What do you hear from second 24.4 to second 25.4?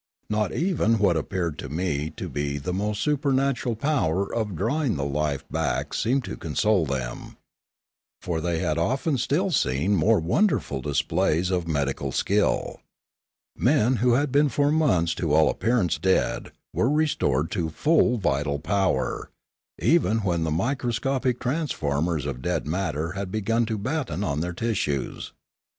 tissues.